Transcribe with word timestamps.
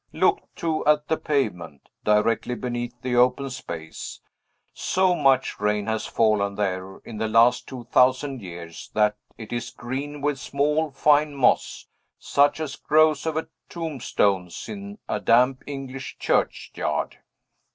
Look, 0.13 0.41
too, 0.55 0.83
at 0.87 1.09
the 1.09 1.17
pavement, 1.17 1.87
directly 2.03 2.55
beneath 2.55 2.99
the 3.03 3.15
open 3.17 3.51
space! 3.51 4.19
So 4.73 5.13
much 5.13 5.59
rain 5.59 5.85
has 5.85 6.07
fallen 6.07 6.55
there, 6.55 6.97
in 7.05 7.19
the 7.19 7.27
last 7.27 7.67
two 7.67 7.83
thousand 7.91 8.41
years, 8.41 8.89
that 8.95 9.15
it 9.37 9.53
is 9.53 9.69
green 9.69 10.21
with 10.21 10.39
small, 10.39 10.89
fine 10.89 11.35
moss, 11.35 11.85
such 12.17 12.59
as 12.59 12.75
grows 12.77 13.27
over 13.27 13.47
tombstones 13.69 14.67
in 14.67 14.97
a 15.07 15.19
damp 15.19 15.61
English 15.67 16.17
churchyard." 16.17 17.19